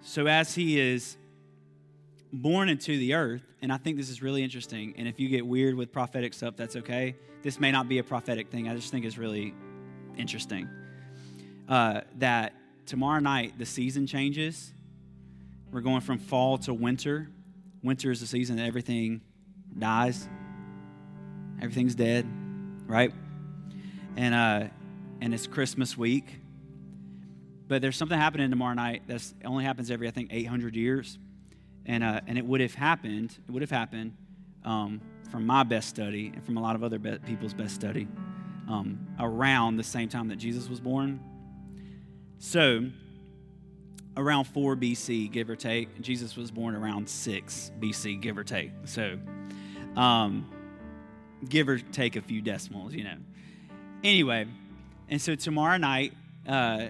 [0.00, 1.16] So as he is
[2.32, 5.46] born into the earth, and I think this is really interesting, and if you get
[5.46, 7.16] weird with prophetic stuff, that's okay.
[7.42, 9.54] This may not be a prophetic thing, I just think it's really
[10.16, 10.68] interesting.
[11.68, 12.54] Uh, that
[12.88, 14.72] tomorrow night the season changes
[15.70, 17.28] we're going from fall to winter.
[17.82, 19.20] Winter is the season that everything
[19.78, 20.26] dies,
[21.60, 22.26] everything's dead,
[22.86, 23.12] right?
[24.16, 24.64] And uh,
[25.20, 26.40] and it's Christmas week.
[27.68, 31.18] But there's something happening tomorrow night that only happens every I think 800 years,
[31.84, 33.36] and uh, and it would have happened.
[33.46, 34.16] It would have happened
[34.64, 38.08] um, from my best study and from a lot of other be- people's best study
[38.68, 41.20] um, around the same time that Jesus was born.
[42.38, 42.84] So
[44.16, 46.00] around 4 BC, give or take.
[46.00, 48.72] Jesus was born around 6 BC, give or take.
[48.84, 49.18] So,
[49.96, 50.50] um,
[51.48, 53.16] give or take a few decimals, you know.
[54.02, 54.46] Anyway,
[55.08, 56.12] and so tomorrow night,
[56.46, 56.86] uh,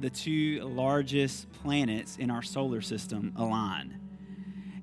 [0.00, 4.00] the two largest planets in our solar system align.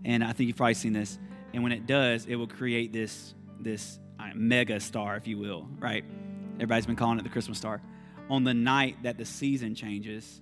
[0.06, 1.18] And I think you've probably seen this.
[1.54, 5.68] And when it does, it will create this, this uh, mega star, if you will,
[5.80, 6.06] right?
[6.56, 7.82] Everybody's been calling it the Christmas star.
[8.30, 10.42] On the night that the season changes,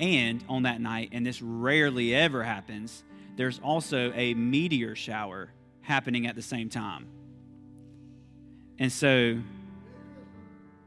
[0.00, 3.04] and on that night, and this rarely ever happens,
[3.36, 7.06] there's also a meteor shower happening at the same time.
[8.78, 9.38] And so,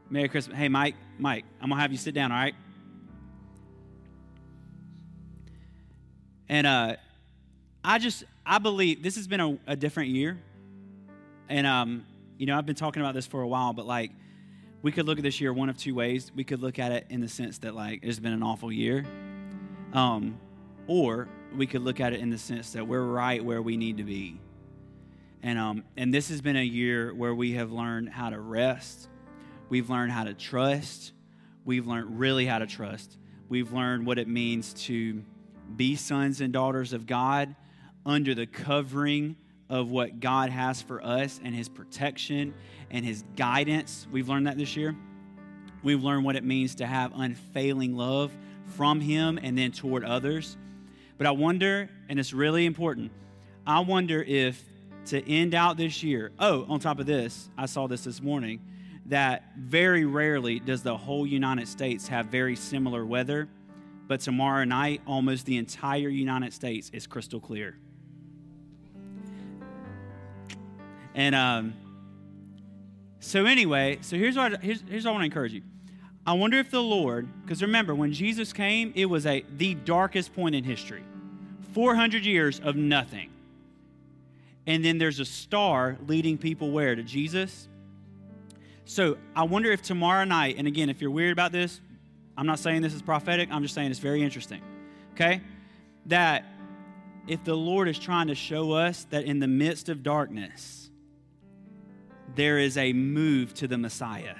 [0.08, 0.56] Merry Christmas.
[0.56, 2.54] Hey, Mike, Mike, I'm going to have you sit down, all right?
[6.48, 6.96] And uh,
[7.84, 10.38] I just, I believe this has been a, a different year.
[11.48, 12.06] And, um,
[12.38, 14.10] you know, I've been talking about this for a while, but like,
[14.82, 16.32] we could look at this year one of two ways.
[16.34, 19.04] We could look at it in the sense that, like, it's been an awful year.
[19.92, 20.38] Um,
[20.88, 23.98] or we could look at it in the sense that we're right where we need
[23.98, 24.40] to be.
[25.42, 29.08] And, um, and this has been a year where we have learned how to rest.
[29.68, 31.12] We've learned how to trust.
[31.64, 33.18] We've learned really how to trust.
[33.48, 35.22] We've learned what it means to
[35.76, 37.54] be sons and daughters of God
[38.04, 39.36] under the covering
[39.72, 42.52] of what God has for us and His protection
[42.90, 44.06] and His guidance.
[44.12, 44.94] We've learned that this year.
[45.82, 50.58] We've learned what it means to have unfailing love from Him and then toward others.
[51.16, 53.12] But I wonder, and it's really important,
[53.66, 54.62] I wonder if
[55.06, 58.60] to end out this year, oh, on top of this, I saw this this morning,
[59.06, 63.48] that very rarely does the whole United States have very similar weather,
[64.06, 67.78] but tomorrow night, almost the entire United States is crystal clear.
[71.14, 71.74] And um,
[73.20, 75.62] so, anyway, so here's what, I, here's, here's what I want to encourage you.
[76.26, 80.34] I wonder if the Lord, because remember, when Jesus came, it was a the darkest
[80.34, 81.02] point in history
[81.72, 83.30] 400 years of nothing.
[84.66, 86.94] And then there's a star leading people where?
[86.94, 87.68] To Jesus?
[88.84, 91.80] So I wonder if tomorrow night, and again, if you're weird about this,
[92.36, 94.62] I'm not saying this is prophetic, I'm just saying it's very interesting.
[95.14, 95.40] Okay?
[96.06, 96.44] That
[97.26, 100.81] if the Lord is trying to show us that in the midst of darkness,
[102.34, 104.36] there is a move to the Messiah.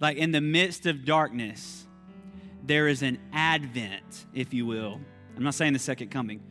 [0.00, 1.86] Like in the midst of darkness,
[2.64, 5.00] there is an advent, if you will.
[5.36, 6.42] I'm not saying the second coming,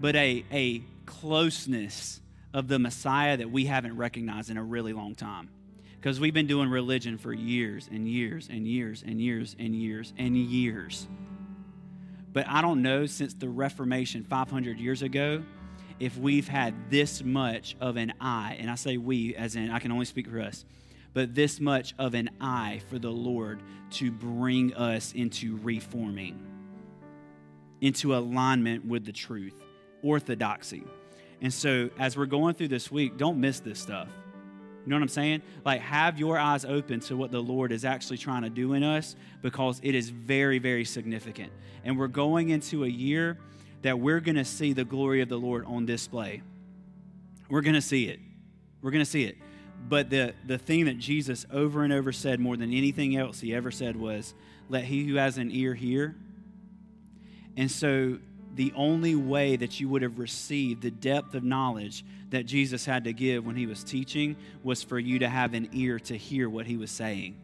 [0.00, 2.20] but a, a closeness
[2.52, 5.48] of the Messiah that we haven't recognized in a really long time.
[5.96, 10.12] Because we've been doing religion for years and years and years and years and years
[10.16, 11.08] and years.
[12.32, 15.42] But I don't know since the Reformation 500 years ago
[15.98, 19.78] if we've had this much of an eye, and I say we as in I
[19.78, 20.64] can only speak for us,
[21.14, 26.38] but this much of an eye for the Lord to bring us into reforming,
[27.80, 29.54] into alignment with the truth,
[30.02, 30.84] orthodoxy.
[31.40, 34.08] And so as we're going through this week, don't miss this stuff.
[34.84, 35.42] You know what I'm saying?
[35.64, 38.84] Like, have your eyes open to what the Lord is actually trying to do in
[38.84, 41.50] us because it is very, very significant.
[41.84, 43.36] And we're going into a year
[43.86, 46.42] that we're going to see the glory of the Lord on display.
[47.48, 48.18] We're going to see it.
[48.82, 49.36] We're going to see it.
[49.88, 53.54] But the, the thing that Jesus over and over said more than anything else he
[53.54, 54.34] ever said was,
[54.68, 56.16] Let he who has an ear hear.
[57.56, 58.18] And so,
[58.56, 63.04] the only way that you would have received the depth of knowledge that Jesus had
[63.04, 64.34] to give when he was teaching
[64.64, 67.36] was for you to have an ear to hear what he was saying.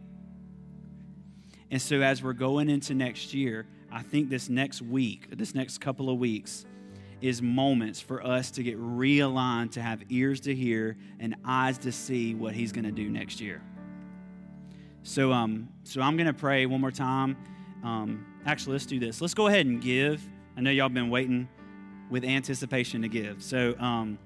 [1.70, 5.78] And so, as we're going into next year, I think this next week, this next
[5.78, 6.64] couple of weeks,
[7.20, 11.93] is moments for us to get realigned, to have ears to hear and eyes to
[11.93, 13.62] see what He's going to do next year.
[15.05, 17.36] So, um, so I'm going to pray one more time.
[17.84, 19.20] Um, actually, let's do this.
[19.20, 20.26] Let's go ahead and give.
[20.57, 21.49] I know y'all been waiting
[22.11, 23.43] with anticipation to give.
[23.43, 24.18] So, um,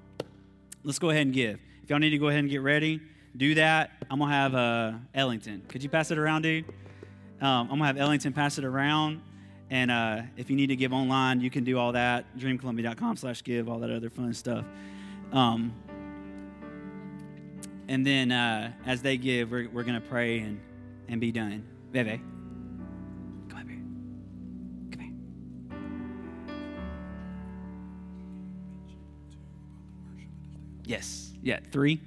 [0.84, 1.58] let's go ahead and give.
[1.82, 3.00] If y'all need to go ahead and get ready,
[3.36, 3.90] do that.
[4.10, 5.62] I'm gonna have uh, Ellington.
[5.68, 6.64] Could you pass it around, dude?
[7.40, 9.20] Um, I'm gonna have Ellington pass it around.
[9.70, 12.24] And uh, if you need to give online, you can do all that.
[12.38, 14.64] Dreamcolumbia.com slash give, all that other fun stuff.
[15.32, 15.74] Um,
[17.88, 20.60] and then uh, as they give, we're, we're going to pray and,
[21.08, 21.64] and be done.
[21.92, 22.20] Bebe,
[23.48, 23.78] come here.
[24.92, 25.12] Come here.
[30.84, 31.32] Yes.
[31.42, 31.60] Yeah.
[31.72, 32.00] Three.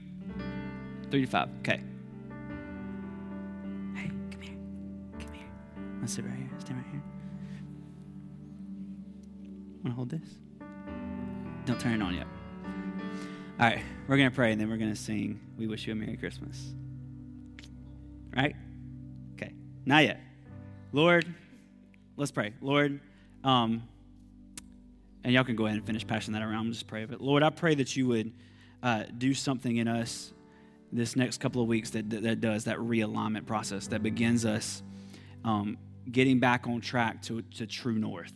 [1.11, 1.49] Three to five.
[1.59, 1.81] Okay.
[3.95, 4.55] Hey, come here.
[5.19, 5.47] Come here.
[6.01, 6.49] Let's sit right here.
[6.59, 6.98] Stand right here.
[9.83, 10.29] Want to hold this?
[11.65, 12.27] Don't turn it on yet.
[13.59, 15.93] All right, we're going to pray and then we're going to sing We Wish You
[15.93, 16.73] a Merry Christmas.
[18.35, 18.55] Right?
[19.35, 19.53] Okay,
[19.85, 20.19] not yet.
[20.91, 21.33] Lord,
[22.17, 22.53] let's pray.
[22.61, 22.99] Lord,
[23.43, 23.83] um,
[25.23, 26.71] and y'all can go ahead and finish passing that around.
[26.73, 27.05] Just pray.
[27.05, 28.33] But Lord, I pray that you would
[28.83, 30.33] uh, do something in us
[30.91, 34.83] this next couple of weeks that, that, that does that realignment process that begins us
[35.45, 35.77] um,
[36.11, 38.33] getting back on track to, to true north.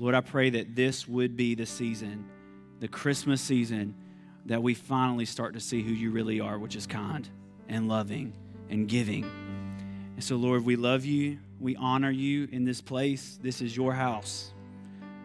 [0.00, 2.24] Lord, I pray that this would be the season,
[2.80, 3.94] the Christmas season,
[4.46, 7.28] that we finally start to see who you really are, which is kind
[7.68, 8.32] and loving
[8.70, 9.24] and giving.
[10.14, 11.38] And so, Lord, we love you.
[11.60, 13.38] We honor you in this place.
[13.42, 14.54] This is your house.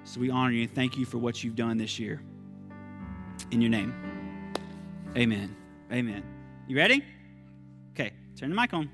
[0.04, 2.22] So we honor you and thank you for what you've done this year.
[3.52, 3.94] In your name.
[5.16, 5.56] Amen.
[5.90, 6.22] Amen.
[6.68, 7.02] You ready?
[7.94, 8.92] Okay, turn the mic on.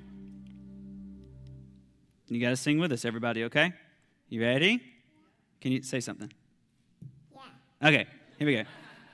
[2.28, 3.74] You got to sing with us, everybody, okay?
[4.30, 4.91] You ready?
[5.62, 6.32] Can you say something?
[7.32, 7.88] Yeah.
[7.88, 8.08] Okay,
[8.40, 8.64] here we go.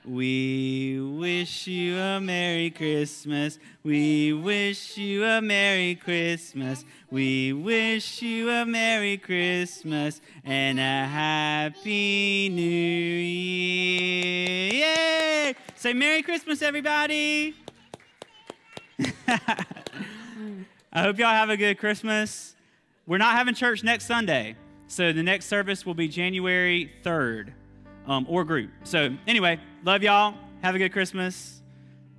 [0.05, 3.59] We wish you a Merry Christmas.
[3.83, 6.85] We wish you a Merry Christmas.
[7.11, 12.63] We wish you a Merry Christmas and a Happy New
[13.21, 14.71] Year.
[14.71, 15.55] Yay!
[15.75, 17.53] Say Merry Christmas, everybody.
[19.27, 22.55] I hope y'all have a good Christmas.
[23.05, 24.55] We're not having church next Sunday,
[24.87, 27.51] so the next service will be January 3rd
[28.07, 28.71] um, or group.
[28.83, 30.33] So, anyway, love y'all.
[30.61, 31.56] Have a good Christmas.